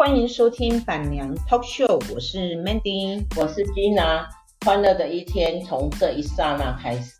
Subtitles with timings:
[0.00, 4.24] 欢迎收听板娘 Talk Show，我是 Mandy，我是 Gina，
[4.64, 7.12] 欢乐的一天从这一刹那开始。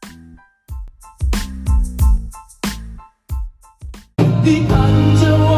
[4.43, 4.81] 你看
[5.21, 5.50] 着我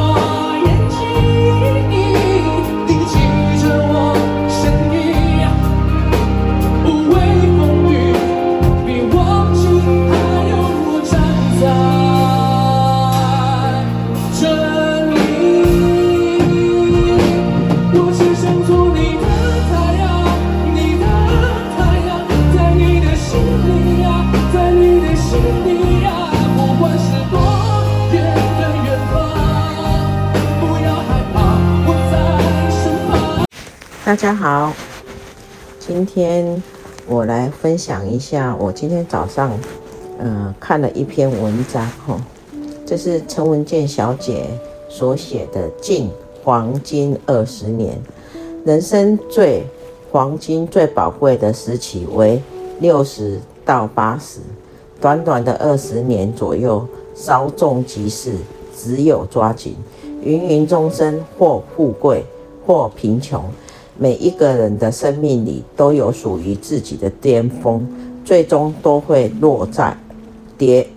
[34.13, 34.71] 大家好，
[35.79, 36.63] 今天
[37.09, 39.59] 我来分享一下，我今天早上，
[40.19, 42.23] 呃，看了一篇文章，哈，
[42.85, 44.45] 这是陈文健小姐
[44.87, 46.11] 所写的《敬
[46.45, 47.99] 黄金二十年》，
[48.67, 49.65] 人生最
[50.11, 52.39] 黄金、最宝贵的时期为
[52.81, 54.41] 六十到八十，
[55.01, 58.35] 短短的二十年左右，稍纵即逝，
[58.77, 59.75] 只有抓紧，
[60.23, 62.27] 芸芸众生，或富贵，
[62.67, 63.43] 或贫穷。
[63.99, 67.87] 每一个人的生命里都有属于自己的巅峰，
[68.25, 69.97] 最终都会落在
[70.57, 70.89] 跌，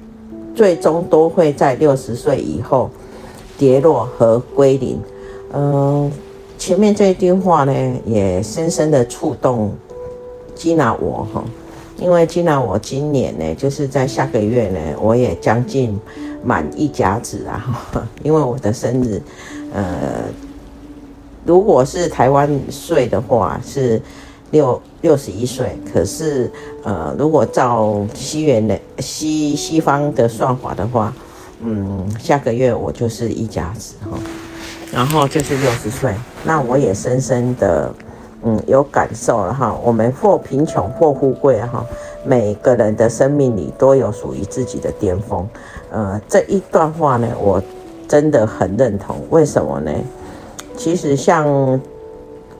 [0.55, 2.89] 最终都会在六十岁以后
[3.57, 4.97] 跌落和归零。
[5.53, 6.11] 嗯，
[6.57, 7.73] 前面这一句话呢，
[8.05, 9.71] 也深深的触动
[10.55, 11.43] 吉娜我哈，
[11.99, 15.99] 因为吉娜我今年呢，就是在下个月呢，我也将近
[16.43, 17.91] 满一甲子啊，
[18.23, 19.21] 因为我的生日，
[19.73, 20.23] 呃。
[21.45, 24.01] 如果是台湾税的话，是
[24.51, 25.77] 六六十一岁。
[25.93, 26.51] 可是，
[26.83, 31.13] 呃，如果照西元的西西方的算法的话，
[31.61, 34.17] 嗯，下个月我就是一甲子哈，
[34.91, 36.13] 然后就是六十岁。
[36.43, 37.93] 那我也深深的，
[38.43, 39.77] 嗯，有感受了哈。
[39.83, 41.85] 我们或贫穷或富贵哈，
[42.25, 45.47] 每个人的生命里都有属于自己的巅峰。
[45.91, 47.61] 呃，这一段话呢，我
[48.07, 49.15] 真的很认同。
[49.29, 49.91] 为什么呢？
[50.77, 51.79] 其实像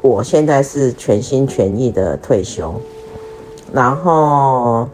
[0.02, 2.74] 我现在是全心全意的退休，
[3.74, 4.88] 然后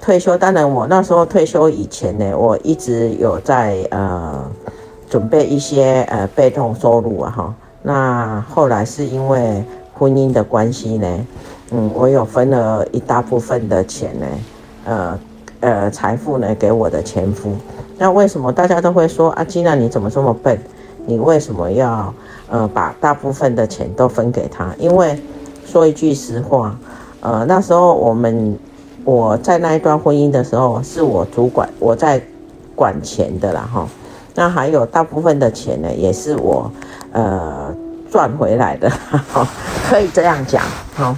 [0.00, 4.50] 退休，当然我那时候退休以前呢，我一直有在呃
[5.08, 7.54] 准备一些呃被动收入啊哈。
[7.82, 9.64] 那后来是因为
[9.94, 11.26] 婚姻的关系呢，
[11.72, 14.26] 嗯，我有分了一大部分的钱呢，
[14.84, 15.18] 呃
[15.60, 17.52] 呃财富呢给我的前夫。
[17.98, 20.58] 那为什么大家都会说啊，吉娜你怎么这么笨？
[21.06, 22.12] 你为什么要？
[22.50, 25.16] 呃，把大部分的钱都分给他，因为
[25.64, 26.76] 说一句实话，
[27.20, 28.58] 呃，那时候我们
[29.04, 32.20] 我在那一段婚姻的时候，是我主管，我在
[32.74, 33.86] 管钱的啦哈。
[34.34, 36.68] 那还有大部分的钱呢，也是我
[37.12, 37.72] 呃
[38.10, 39.46] 赚回来的哈，
[39.88, 40.60] 可以这样讲
[40.96, 41.16] 哈。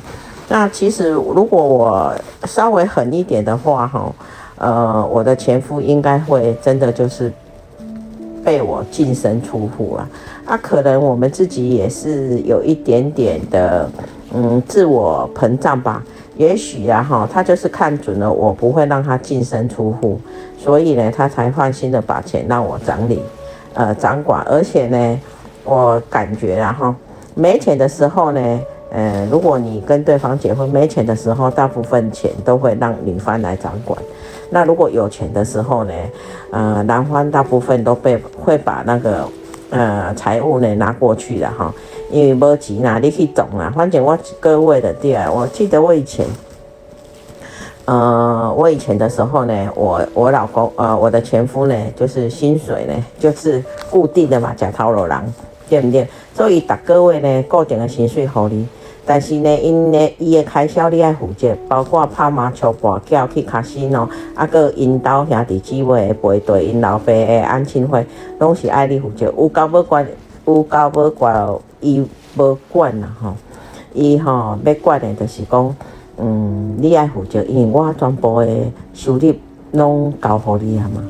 [0.50, 4.12] 那其实如果我稍微狠一点的话哈，
[4.58, 7.32] 呃，我的前夫应该会真的就是。
[8.44, 10.08] 被我净身出户了，
[10.44, 13.88] 啊，可能我们自己也是有一点点的，
[14.34, 16.02] 嗯，自我膨胀吧。
[16.36, 20.18] 也许啊，哈，他就是看准了我不会让他净身出户，
[20.58, 23.22] 所以呢，他才放心的把钱让我整理，
[23.74, 24.42] 呃，掌管。
[24.48, 25.20] 而且呢，
[25.62, 26.96] 我感觉啊，哈，
[27.34, 28.60] 没钱的时候呢，
[28.94, 33.98] 呃，如果你跟对方结婚没钱的时候，大部分钱都会让女方来掌管。
[34.50, 35.94] 那如果有钱的时候呢，
[36.50, 39.26] 呃，男方大部分都被会把那个
[39.70, 41.74] 呃财务呢拿过去的哈，
[42.10, 46.26] 因为没钱啊，你去总啊，反正我各位的第二，我记得我以前，
[47.86, 55.18] 呃，我以前的时候呢，我我老公呃我的前夫呢，就是薪水呢就是固定的嘛，假套路人，
[55.66, 56.06] 对不对？
[56.34, 58.68] 所以大各位呢固定的薪水给你。
[59.04, 68.06] 但是呢，因呢，伊的开销你爱负责，包括拍麻将、博缴去卡西诺，啊个引导兄弟姊妹的陪对，因老爸的安亲费，
[68.38, 69.26] 拢是爱你负责。
[69.26, 70.06] 有够要管，
[70.46, 71.48] 有够要管，
[71.80, 72.06] 伊
[72.36, 73.34] 无管啦吼。
[73.92, 75.76] 伊吼要管的，就是讲，
[76.18, 78.48] 嗯，你爱负责，因为我全部的
[78.94, 79.34] 收入
[79.72, 81.02] 拢交互你啊嘛，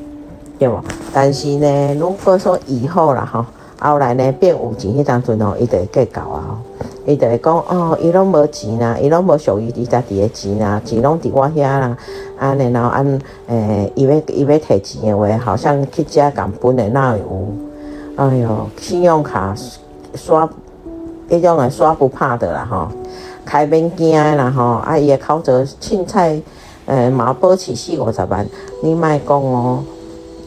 [0.59, 0.83] 对无？
[1.13, 3.45] 但是呢，如果说以后啦吼，
[3.79, 6.59] 后来呢变有钱迄当阵哦，伊就会计较啊。
[7.05, 11.97] 伊就会讲哦，伊拢无钱啦，伊拢无属于伊家己的钱啦，钱拢伫我遐啦。
[12.39, 13.19] 啊，然后按
[13.49, 17.47] 诶，伊要伊要提钱的话，好像去遮共本的哪有？
[18.15, 19.55] 哎哟，信用卡
[20.15, 20.49] 刷，
[21.29, 22.89] 迄种诶刷不怕的啦吼，
[23.45, 24.63] 开免惊的啦吼。
[24.85, 26.41] 啊，伊的口罩凊彩
[26.87, 28.47] 诶，嘛保起四五十万，
[28.83, 29.83] 你莫讲哦。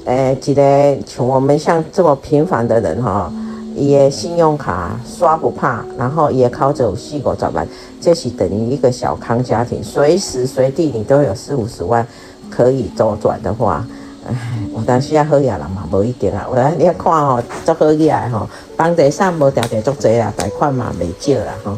[0.06, 0.62] 诶，一个
[1.06, 3.30] 像我们像这么平凡的人吼。
[3.76, 7.68] 伊的信用卡刷不怕，然后也靠着有四五十万，
[8.00, 12.08] 这是等于一个小康家庭，随时随地你都有四五十万
[12.50, 13.86] 可以周转的话，
[14.26, 14.34] 唉，
[14.74, 16.48] 有当时啊好野人嘛，无一定啊。
[16.50, 21.78] 我来你看吼，足好野的吼，房地产无条件足济啦，贷款嘛未少啦吼，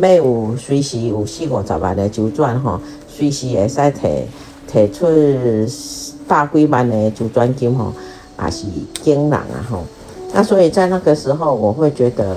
[0.00, 4.26] 要有随时有四五十万的周转吼，随时会使提
[4.66, 5.06] 提出
[6.26, 7.92] 百几万的周转金吼。
[8.38, 8.66] 也，是
[9.02, 9.64] 惊人啊！
[9.70, 9.82] 吼，
[10.32, 12.36] 那所以在那个时候，我会觉得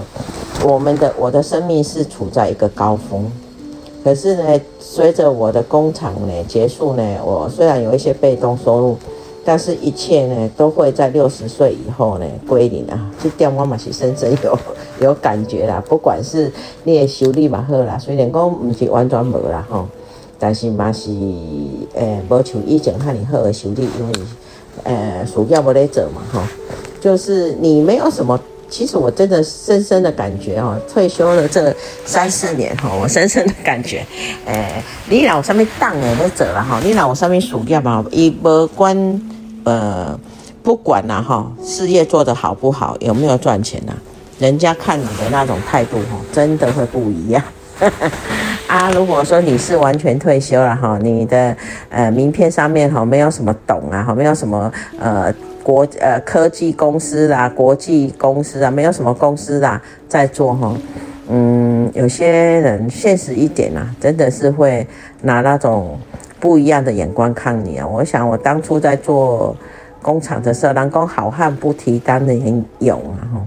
[0.65, 3.29] 我们的我的生命是处在一个高峰。
[4.03, 8.97] 可是呢，随着我的工厂呢结束呢，我虽然有一些被动收入，
[9.43, 13.11] 但是一切呢都会在六十岁以后呢归零啊。
[13.21, 14.57] 这点我嘛是深深有
[15.01, 15.83] 有感觉啦。
[15.89, 16.49] 不管是
[16.83, 19.85] 你的收入嘛好啦，虽然讲不是完全无啦吼，
[20.39, 21.11] 但是嘛是
[21.95, 24.13] 诶无像以前遐尔好的收入，因为。
[24.83, 26.47] 呃，暑假我得走嘛，哈，
[26.99, 31.73] 就是你没有什么，其实我真的深深的感觉哦，退休了这
[32.05, 34.05] 三四年哈，我深深的感觉，
[34.45, 39.21] 呃，你老上面当我都走了哈，你老上面暑假嘛，一无关，
[39.63, 40.19] 呃，
[40.61, 43.93] 不管了哈，事业做得好不好，有没有赚钱呐，
[44.37, 47.41] 人家看你的那种态度哈，真的会不一样。
[48.67, 51.55] 啊，如果说你是完全退休了哈，你的
[51.89, 55.33] 呃名片上面哈没有什么懂啊，哈没有什么呃
[55.63, 60.73] 国呃科技公司啦、国际公司啊，没有什么公司啦在做哈，
[61.29, 64.87] 嗯，有些人现实一点啊，真的是会
[65.21, 65.99] 拿那种
[66.39, 67.85] 不一样的眼光看你啊。
[67.87, 69.55] 我想我当初在做
[70.01, 73.43] 工厂的时候，人讲好汉不提当年勇啊哈。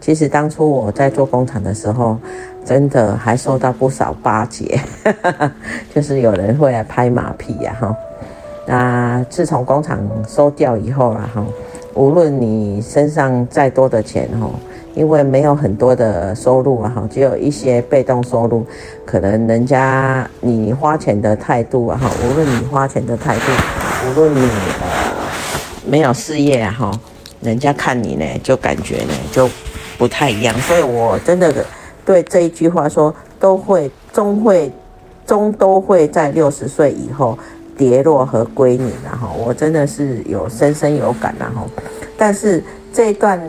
[0.00, 2.18] 其实当初我在做工厂的时候，
[2.64, 4.78] 真的还受到不少巴结，
[5.94, 7.96] 就是有人会来拍马屁呀，哈。
[8.66, 9.98] 那自从工厂
[10.28, 11.44] 收掉以后了，哈，
[11.94, 14.48] 无论你身上再多的钱，哈，
[14.94, 18.66] 因为没有很多的收入啊，哈，只有一些被动收入，
[19.04, 23.42] 可能人家你花钱的态度啊，哈，无论你花钱的态度，
[24.08, 25.12] 无论你呃
[25.86, 26.90] 没有事业啊，哈，
[27.40, 29.48] 人家看你呢，就感觉呢，就。
[29.98, 31.64] 不太一样，所以我真的
[32.04, 34.72] 对这一句话说，都会终会
[35.24, 37.38] 终都会在六十岁以后
[37.76, 41.66] 跌落和归零，然后我真的是有深深有感，然后，
[42.16, 43.40] 但是这段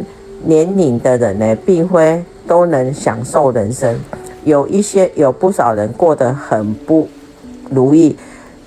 [0.43, 3.97] 年龄的人呢，并非都能享受人生，
[4.43, 7.07] 有一些有不少人过得很不
[7.69, 8.15] 如意，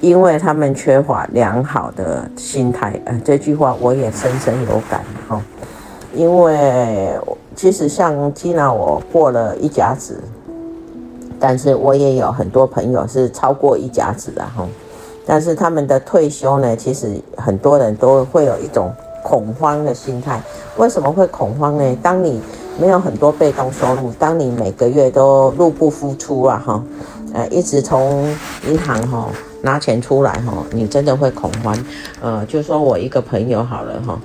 [0.01, 3.01] 因为他们缺乏良好的心态。
[3.05, 5.43] 呃，这句话我也深深有感，哈，
[6.15, 7.19] 因为。
[7.57, 10.23] 其实像吉娜，我过了一甲子，
[11.41, 14.69] 但是我也有很多朋友是超过一甲子的哈。
[15.27, 20.41] 但是他们的退休呢，其实很多人都会有一种恐慌的心态。
[20.77, 21.99] 为什么会恐慌呢？
[22.03, 22.41] 当你
[22.81, 26.85] 没有很多被动收入，当你每个月都入不敷出啊哈，
[27.35, 28.33] 呃，一直从
[28.69, 29.29] 银行哈
[29.63, 31.77] 拿钱出来哈，你真的会恐慌。
[32.21, 34.19] 呃，就说我一个朋友好了哈。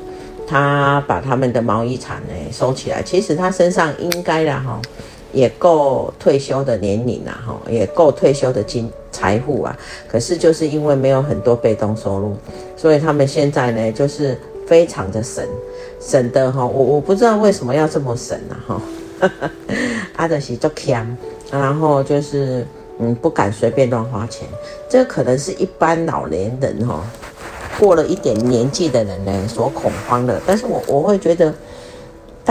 [0.47, 4.81] 他把他们的毛衣厂呢收起来，其实他身上应该的哈，
[5.33, 9.77] 也够退休的年龄了哈，也够退休的金财富啊。
[10.07, 12.35] 可是就是因为没有很多被动收入，
[12.77, 15.43] 所以他们现在呢就是非常的省，
[15.99, 18.81] 省的哈，我我不知道为什么要这么省啊哈。
[20.15, 21.05] 阿德西做强，
[21.51, 22.65] 然后就是
[22.99, 24.47] 嗯不敢随便乱花钱，
[24.89, 27.03] 这可能是一般老年人哈。
[27.79, 30.39] 过了一点年纪的人呢，所恐慌的。
[30.45, 31.51] 但是我我会觉得，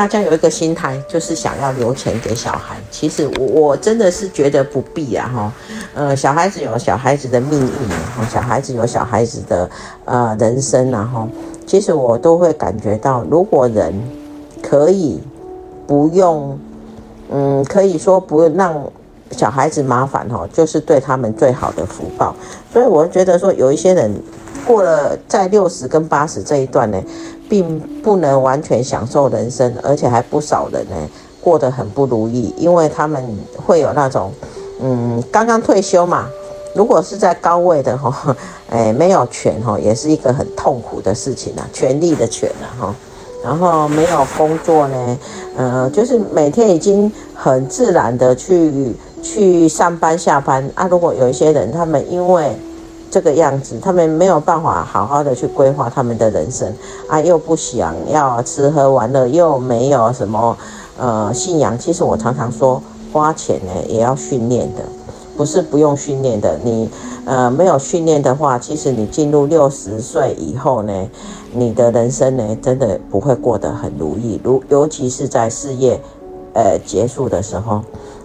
[0.00, 2.74] 大家有一个心态，就是想要留钱给小孩。
[2.90, 5.52] 其实我我真的是觉得不必啊，哈，
[5.92, 9.68] 呃，小孩子有小孩子的命运，哈，小孩子有小孩子的
[10.06, 11.28] 呃人生，然后
[11.66, 13.92] 其实我都会感觉到，如果人
[14.62, 15.20] 可以
[15.86, 16.58] 不用，
[17.30, 18.82] 嗯，可以说不让
[19.32, 22.34] 小孩子麻烦，哈，就是对他们最好的福报。
[22.72, 24.10] 所以我觉得说，有一些人。
[24.66, 27.02] 过了在六十跟八十这一段呢，
[27.50, 30.96] 并不能完全享受人生，而且还不少人呢
[31.42, 33.22] 过得很不如意，因为他们
[33.66, 34.32] 会有那种，
[34.80, 36.28] 嗯，刚刚退休嘛，
[36.76, 38.36] 如果是在高位的哈，
[38.70, 42.94] 哎，没有权哈，也是一个很痛苦的事情啊，权力的权啊哈，
[43.42, 45.18] 然后没有工作呢，
[45.56, 52.52] 呃，就是每天已经很自然的去去上班下班啊，如果有一些人他们因为
[53.10, 56.72] 这个样子，他们没有办法好好的去规划他们的人生
[57.08, 60.56] 啊，又不想要吃喝玩乐，又没有什么
[60.96, 61.76] 呃信仰。
[61.76, 62.80] 其实我常常说，
[63.12, 64.82] 花钱呢也要训练的，
[65.36, 66.56] 不是不用训练的。
[66.62, 66.88] 你
[67.24, 70.92] 呃没有训练的话，其实你进入六十岁以后呢，
[71.52, 74.40] 你的人生呢真的不会过得很如意。
[74.44, 76.00] 如尤其是在事业
[76.54, 77.82] 呃结束的时候，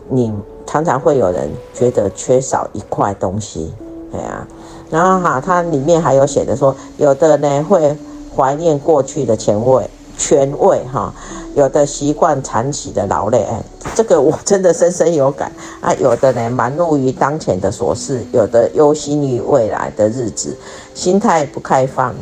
[0.10, 0.32] 你
[0.68, 3.74] 常常会有人觉得缺少一块东西，
[4.15, 4.48] 对啊。
[4.89, 7.95] 然后哈，它里面还有写的说，有的呢会
[8.36, 9.89] 怀念过去的前卫。
[10.17, 11.13] 权位哈，
[11.55, 13.62] 有的习惯长期的劳累，哎，
[13.93, 15.93] 这个我真的深深有感啊。
[15.95, 20.55] 有的呢忙碌于当前的琐事，有的忧心于未来的日子，
[20.93, 22.15] 心态不开放，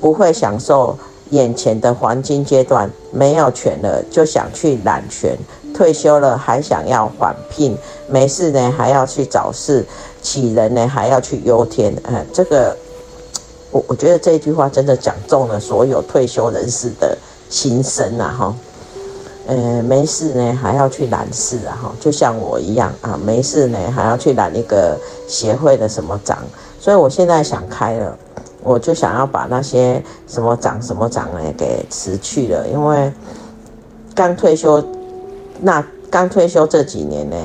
[0.00, 0.96] 不会享受
[1.28, 2.90] 眼前的黄金阶段。
[3.12, 5.36] 没有权了就想去揽权，
[5.74, 7.76] 退休了还想要返聘，
[8.08, 9.84] 没事呢还要去找事，
[10.22, 12.76] 杞人呢还要去忧天，哎，这个。
[13.72, 17.16] 我我觉得这句话真的讲中了所有退休人士的
[17.48, 18.34] 心声啊！
[18.36, 18.56] 哈，
[19.46, 21.78] 呃，没事呢还要去揽事啊！
[21.80, 24.98] 哈，就像我一样啊，没事呢还要去揽一个
[25.28, 26.38] 协会的什么长，
[26.80, 28.18] 所以我现在想开了，
[28.64, 33.12] 我就想要把那些什么长什么长呢给辞去了，因为
[34.16, 34.84] 刚退休，
[35.60, 37.36] 那刚退休这几年呢。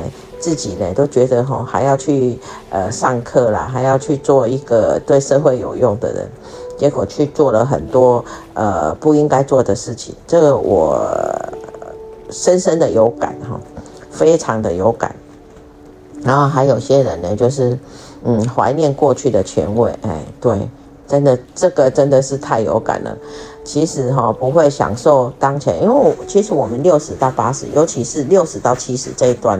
[0.45, 2.37] 自己呢都觉得吼还要去
[2.69, 6.29] 呃上课啦，还要去做一个对社会有用的人，
[6.77, 8.23] 结果去做了很多
[8.53, 11.03] 呃不应该做的事情，这个我
[12.29, 13.59] 深深的有感哈，
[14.11, 15.15] 非常的有感。
[16.21, 17.75] 然后还有些人呢，就是
[18.23, 20.69] 嗯怀念过去的权位，哎，对，
[21.07, 23.17] 真的这个真的是太有感了。
[23.63, 29.59] 其实哈不会享受当前，因为我其实我们六十到八十，尤其是六十到七十这一段。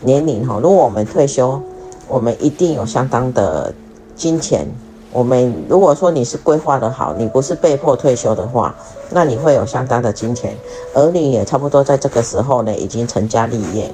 [0.00, 1.60] 年龄哈，如果我们退休，
[2.06, 3.72] 我们一定有相当的
[4.14, 4.66] 金钱。
[5.10, 8.74] 我们如果说你是规划的好，你不是被迫退休的话，
[9.10, 10.54] 那你会有相当的金钱。
[10.94, 13.90] 儿女也差不多在这个时候呢，已经成家立业。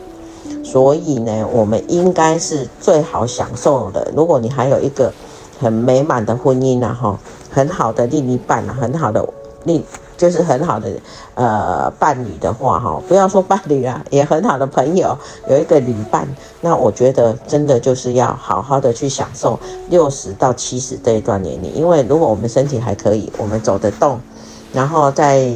[0.64, 4.10] 所以呢，我们应该是最好享受的。
[4.14, 5.12] 如果你还有一个
[5.60, 7.18] 很美满的婚姻啊，哈，
[7.50, 9.26] 很好的另一半，很好的
[9.64, 9.82] 另。
[10.16, 10.88] 就是很好的
[11.34, 15.16] 呃伴侣的话哈，不要说伴侣啊，也很好的朋友，
[15.48, 16.26] 有一个旅伴，
[16.60, 19.58] 那我觉得真的就是要好好的去享受
[19.90, 24.20] 六十到七十这一段年龄，因为如果我们身体还可以，我们走得动，
[24.72, 25.52] 然后在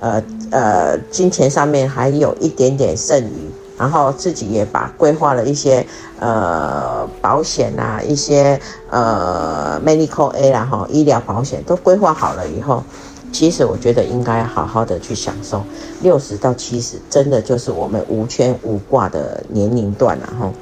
[0.00, 5.86] 呃呃金钱上面还有一点点剩余，然后自己也把规划了一些
[6.20, 12.82] 呃保险啊，一些呃 medical A 啦哈，医疗保险都规划好了以后。
[13.32, 15.64] 其实我觉得应该好好的去享受
[16.02, 20.52] 六十到七十，真的就是我们无牵无挂的年龄段了哈。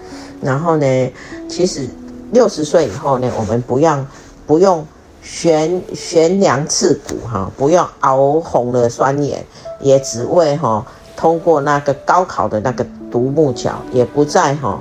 [0.40, 1.12] 然后呢，
[1.48, 1.88] 其实
[2.30, 4.06] 六十岁以后呢，我们不要
[4.46, 4.86] 不用
[5.20, 9.44] 悬悬梁刺股哈，不用熬红了双眼，
[9.80, 10.86] 也只为哈
[11.16, 14.80] 通过那个高考的那个独木桥，也不再哈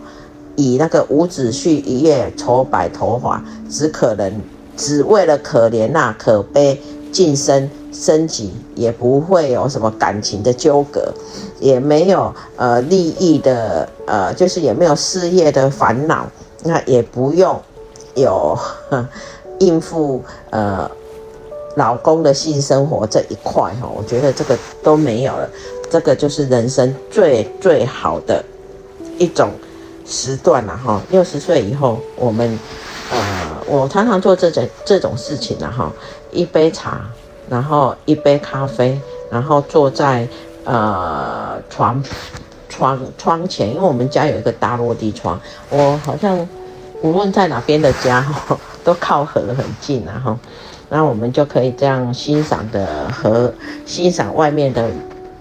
[0.56, 4.32] 以那个伍子胥一夜愁白头发，只可能
[4.78, 6.80] 只为了可怜那可悲
[7.12, 7.70] 晋升。
[7.92, 11.12] 升级也不会有什么感情的纠葛，
[11.60, 16.28] 也没有呃利益的呃，就是也没有事业的烦恼，
[16.64, 17.60] 那也不用
[18.14, 18.58] 有
[19.60, 20.90] 应付呃
[21.76, 25.50] 老公的性生活这一块哈，我觉得这个都没有了，
[25.90, 28.44] 这个就是人生最最好的
[29.18, 29.50] 一种
[30.06, 31.02] 时段了哈。
[31.10, 32.60] 六十岁以后，我们
[33.12, 35.92] 呃，我常常做这种这种事情了哈，
[36.32, 37.02] 一杯茶。
[37.50, 39.00] 然后一杯咖啡，
[39.32, 40.28] 然后坐在
[40.66, 42.04] 呃床
[42.70, 45.40] 窗窗前，因为我们家有一个大落地窗，
[45.70, 46.48] 我好像
[47.02, 50.40] 无论在哪边的家哈，都靠河很近啊哈，
[50.90, 53.52] 那我们就可以这样欣赏的河，
[53.86, 54.88] 欣赏外面的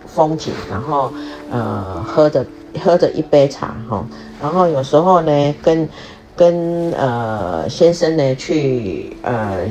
[0.07, 1.13] 风景，然后
[1.51, 2.45] 呃喝着
[2.83, 4.03] 喝着一杯茶哈，
[4.41, 5.89] 然后有时候呢跟
[6.35, 9.69] 跟呃先生呢去呃。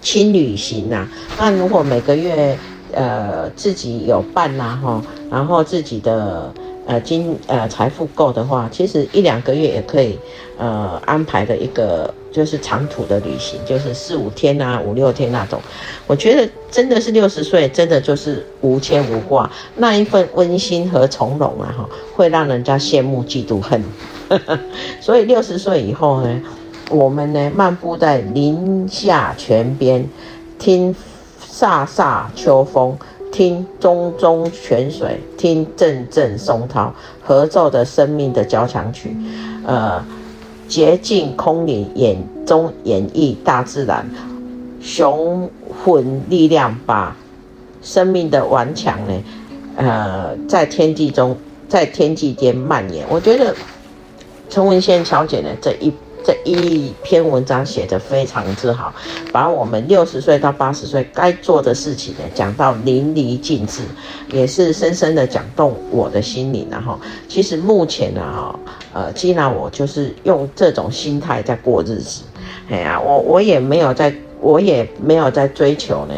[0.00, 2.56] 轻旅行呐、啊，那如果每个月
[2.92, 6.52] 呃自己有伴呐哈，然后自己的
[6.86, 10.18] 呃金呃财富够的话，其实一两个月也可以
[10.58, 15.60] 呃安排的一个就是长途的旅行，就是四五天呐、啊、五六天那种。
[16.06, 23.84] 我觉得真的是六十岁，真的就是无牵无挂，那一份温馨和从容啊哈，会让人家羡慕嫉妒恨。
[25.00, 26.40] 所以六十岁以后呢？
[26.90, 30.04] 我们呢，漫步在林下泉边，
[30.58, 30.94] 听
[31.52, 32.98] 飒飒秋风，
[33.32, 36.92] 听淙淙泉水，听阵阵松涛，
[37.22, 39.16] 合奏的生命的交响曲。
[39.64, 40.04] 呃，
[40.66, 44.04] 洁净空灵，眼中演绎大自然，
[44.80, 45.48] 雄
[45.84, 47.16] 浑力量，把
[47.82, 49.22] 生命的顽强呢，
[49.76, 51.36] 呃，在天地中，
[51.68, 53.06] 在天地间蔓延。
[53.08, 53.54] 我觉得。
[54.52, 55.92] 陈文宪小姐呢这一
[56.30, 58.94] 这一篇文章写得非常之好，
[59.32, 63.82] 把我们六十岁到八十岁该做的事情呢讲到淋漓尽致，
[64.28, 68.60] 也是深深的讲动我的心灵然后其实目前呢哈，
[68.92, 72.22] 呃，既然我就是用这种心态在过日子，
[72.70, 76.14] 哎呀，我我也没有在，我也没有在追求呢，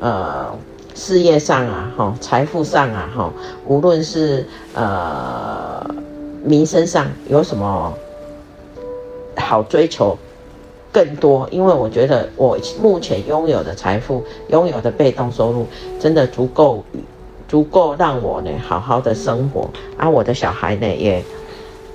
[0.00, 0.56] 呃。
[0.94, 3.30] 事业上啊，哈，财富上啊，哈，
[3.66, 5.84] 无论是呃
[6.42, 7.92] 名声上有什么
[9.36, 10.16] 好追求
[10.92, 15.66] 更多，因为我觉得我目前拥有的财富、拥有的被动收入，
[16.00, 16.82] 真的足够
[17.48, 21.22] 足够让我呢好好的生活，而、我的小孩呢也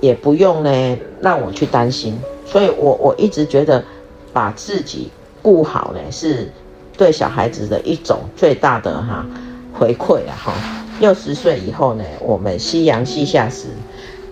[0.00, 3.84] 也不用呢让我去担心，所以我我一直觉得
[4.32, 5.10] 把自己
[5.42, 6.50] 顾好呢是。
[6.94, 9.24] 对小孩子的一种最大的哈
[9.72, 10.52] 回馈啊哈，
[11.00, 13.68] 六十岁以后呢，我们夕阳西下时，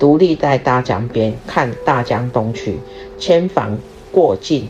[0.00, 2.80] 独立在大江边看大江东去，
[3.18, 3.78] 千帆
[4.10, 4.68] 过尽，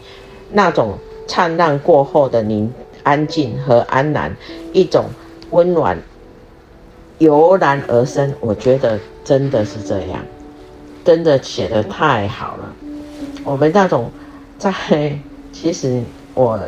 [0.52, 2.70] 那种灿烂过后的宁
[3.04, 4.36] 安静和安然，
[4.74, 5.06] 一种
[5.50, 5.96] 温暖
[7.16, 8.34] 油然而生。
[8.40, 10.20] 我觉得真的是这样，
[11.04, 12.74] 真的写得太好了。
[13.44, 14.10] 我们那种
[14.58, 14.74] 在，
[15.52, 16.02] 其实
[16.34, 16.60] 我。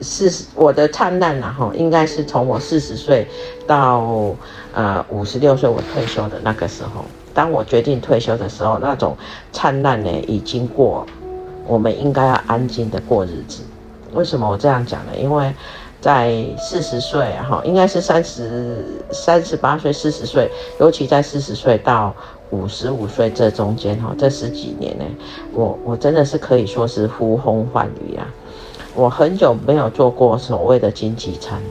[0.00, 3.26] 四十，我的灿烂啊，哈，应该是从我四十岁
[3.66, 4.32] 到
[4.72, 7.04] 呃五十六岁我退休的那个时候。
[7.38, 9.16] 当我决定退休的时候，那种
[9.52, 11.06] 灿烂呢已经过，
[11.68, 13.62] 我们应该要安静的过日子。
[14.12, 15.12] 为什么我这样讲呢？
[15.16, 15.54] 因为
[16.00, 22.12] 在四十岁哈，应该是三十三十八岁、四十岁，尤其在四十岁到
[22.50, 25.04] 五十五岁这中间哈，这十几年呢，
[25.52, 28.26] 我我真的是可以说是呼风唤雨啊。
[28.96, 31.62] 我很久没有做过所谓的经济餐，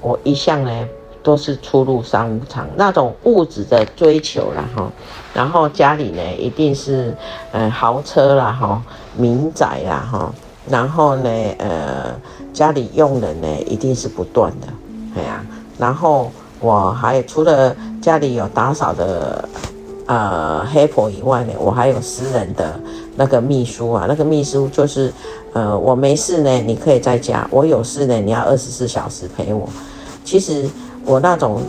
[0.00, 0.88] 我一向呢
[1.22, 4.90] 都是出入商务舱，那种物质的追求啦哈，
[5.34, 7.14] 然后家里呢一定是
[7.52, 8.82] 嗯豪车啦哈，
[9.16, 10.32] 民宅啦哈，
[10.68, 12.14] 然后呢呃
[12.52, 14.66] 家里佣人呢一定是不断的，
[15.16, 15.44] 哎呀，
[15.78, 19.48] 然后我还除了家里有打扫的
[20.06, 22.78] 呃黑婆以外呢，我还有私人的
[23.16, 25.12] 那个秘书啊，那个秘书就是。
[25.52, 29.68] 呃，我没事呢，你可以在家；我有事呢，你要二十四小时陪我。
[30.24, 30.64] 其实
[31.04, 31.62] 我那种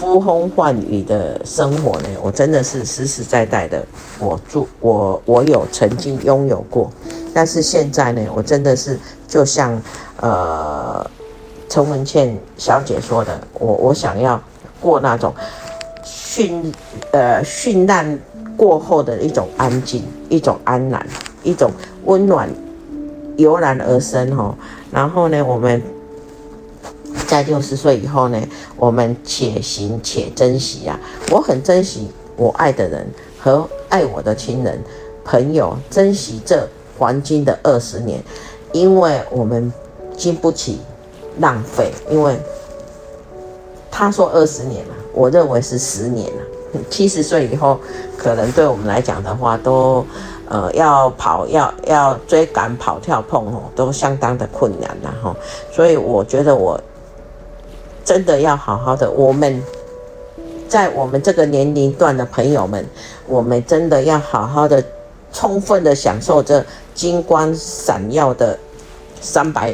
[0.00, 3.84] 呼风唤雨的生活呢，我真的是实实在在的，
[4.18, 6.90] 我住我我有曾经拥有过。
[7.32, 9.80] 但是现在呢，我真的是就像
[10.20, 11.08] 呃
[11.68, 14.40] 陈文茜小姐说的，我我想要
[14.80, 15.34] 过那种
[16.04, 16.72] 绚
[17.12, 18.18] 呃绚烂
[18.56, 21.06] 过后的一种安静，一种安然，
[21.42, 21.70] 一种
[22.04, 22.48] 温暖。
[23.36, 24.54] 油然而生哈，
[24.90, 25.82] 然后呢，我们
[27.30, 28.42] 在六十岁以后呢，
[28.76, 30.98] 我们且行且珍惜啊！
[31.30, 33.06] 我很珍惜我爱的人
[33.38, 34.82] 和爱我的亲人、
[35.24, 38.20] 朋友，珍惜这黄金的二十年，
[38.72, 39.72] 因为我们
[40.16, 40.80] 经不起
[41.38, 41.92] 浪费。
[42.10, 42.36] 因为
[43.92, 46.42] 他说二十年了，我认为是十年了。
[46.90, 47.78] 七十岁以后，
[48.18, 50.04] 可能对我们来讲的话，都。
[50.52, 55.36] 呃，要跑，要要追赶、跑跳碰哦，都相当的困难了哈。
[55.70, 56.76] 所以我觉得我
[58.10, 59.62] 真的要好好的，我们
[60.68, 62.84] 在我们这个年龄段的朋友们，
[63.28, 64.82] 我们真的要好好的、
[65.32, 68.58] 充分的享受这金光闪耀的
[69.20, 69.72] 三百。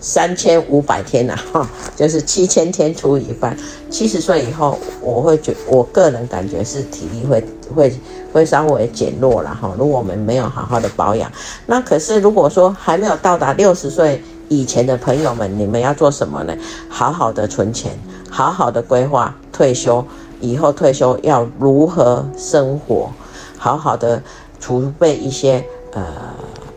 [0.00, 3.56] 三千五百天呐、哈，就是七千天除以一半。
[3.90, 7.42] 七十岁以后，我会觉，我个人感觉是体力会
[7.74, 7.98] 会
[8.30, 9.74] 会稍微减弱了哈。
[9.78, 11.30] 如果我们没有好好的保养，
[11.66, 16.54] 那可是如果说还没有到达六十岁以前的朋友们，你们要做什么呢？
[16.88, 17.98] 好好的存钱，
[18.30, 20.04] 好好的规划退休
[20.40, 23.10] 以后退休要如何生活，
[23.56, 24.22] 好好的
[24.60, 26.04] 储备一些呃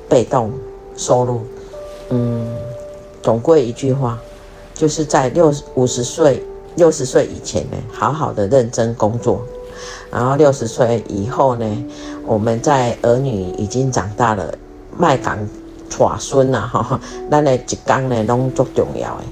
[0.08, 0.52] 被动
[0.96, 1.42] 收入，
[2.10, 2.46] 嗯。
[3.24, 4.18] 总归一句话，
[4.74, 6.42] 就是在六五十岁、
[6.78, 9.42] 六十岁以前呢，好好的认真工作；
[10.10, 11.66] 然后六十岁以后呢，
[12.26, 14.54] 我们在儿女已经长大了，
[14.98, 15.38] 卖港
[15.90, 19.24] 娶孙呐，哈，那呢一缸呢都足重要诶。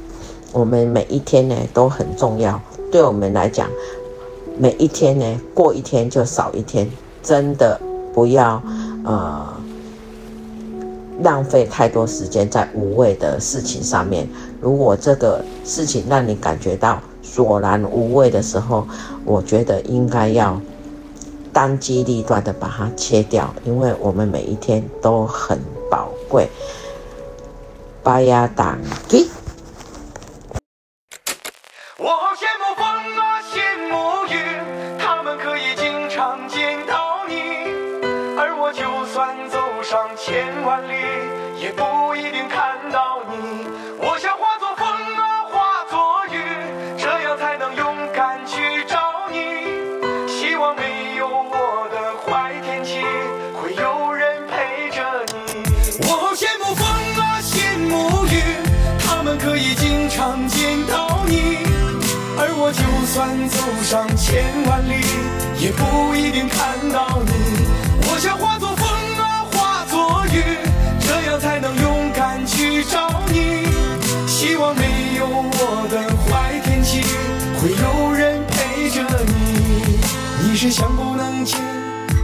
[0.52, 2.60] 我们每一天呢都很重要，
[2.92, 3.68] 对我们来讲，
[4.58, 6.90] 每一天呢过一天就少一天，
[7.22, 7.80] 真的
[8.14, 8.62] 不要
[9.04, 9.54] 呃。
[11.22, 14.28] 浪费太多时间在无谓的事情上面。
[14.60, 18.86] 如果这个事情让你感觉到索然无味的时候，
[19.24, 20.60] 我觉得应该要
[21.54, 25.58] 当机立断的把它切掉，因为我们每一天都很
[25.96, 26.50] 宝贵。
[28.04, 28.78] 巴亚党
[29.08, 29.26] 给。
[60.26, 61.60] 常见到你。
[62.36, 62.82] 而我就
[63.14, 65.06] 算走上千万里，
[65.62, 67.32] 也不一定看到你。
[68.10, 68.90] 我想化作风
[69.22, 70.42] 啊，化作雨，
[71.00, 73.70] 这样才能勇敢去找你。
[74.26, 77.04] 希望没有我的坏天气，
[77.62, 80.00] 会有人陪着你。
[80.42, 81.60] 你是想不能见，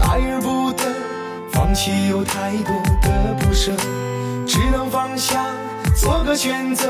[0.01, 0.85] 爱而不得，
[1.51, 3.71] 放弃有太多的不舍，
[4.47, 5.45] 只能放下，
[5.95, 6.89] 做个选择，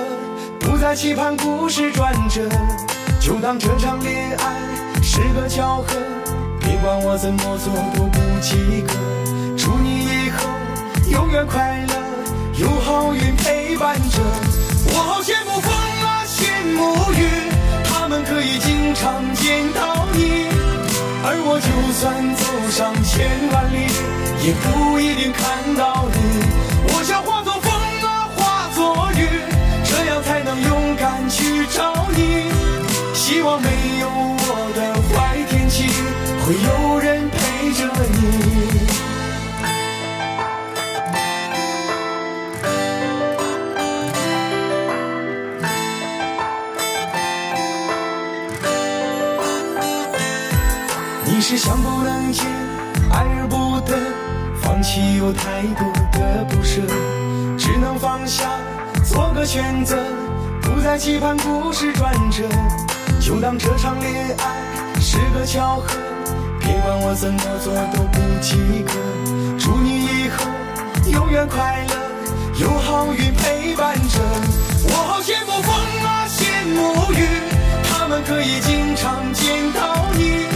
[0.61, 2.41] 不再期盼故事转折，
[3.19, 5.95] 就当这场恋爱是个巧合。
[6.59, 8.93] 别管我怎么做都不及格，
[9.57, 10.47] 祝你以后
[11.09, 11.93] 永远快乐，
[12.57, 14.19] 有好运陪伴着。
[14.93, 15.71] 我好羡慕风
[16.03, 17.49] 啊，羡慕雨，
[17.83, 20.47] 他们可以经常见到你。
[21.23, 23.89] 而我就算走上千万里，
[24.45, 26.17] 也不一定看到你。
[26.93, 27.50] 我想化作
[30.51, 32.51] 能勇敢去找你。
[33.13, 35.87] 希望没有我的坏天气，
[36.45, 38.51] 会有人陪着你。
[51.25, 52.45] 你是想不能见，
[53.09, 53.97] 爱而不得，
[54.61, 56.81] 放弃有太多的不舍，
[57.57, 58.59] 只能放下，
[59.05, 59.97] 做个选择，
[60.81, 62.41] 不再期盼故事转折，
[63.19, 65.95] 就当这场恋爱是个巧合，
[66.59, 68.93] 别管我怎么做都不及格，
[69.59, 70.43] 祝你以后
[71.11, 71.93] 永远快乐，
[72.59, 74.19] 有好运陪伴着。
[74.89, 75.71] 我好羡慕风
[76.03, 77.27] 啊，羡慕雨，
[77.83, 80.47] 他们可以经常见到你。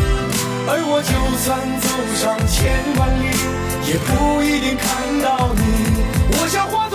[0.67, 3.29] 而我就算走上千万里，
[3.85, 5.61] 也不一定看到你。
[6.41, 6.94] 我想化作。